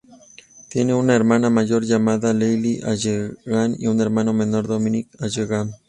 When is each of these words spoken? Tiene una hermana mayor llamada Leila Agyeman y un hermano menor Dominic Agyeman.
Tiene 0.67 0.95
una 0.95 1.15
hermana 1.15 1.51
mayor 1.51 1.83
llamada 1.83 2.33
Leila 2.33 2.89
Agyeman 2.89 3.75
y 3.77 3.85
un 3.85 4.01
hermano 4.01 4.33
menor 4.33 4.65
Dominic 4.65 5.09
Agyeman. 5.21 5.71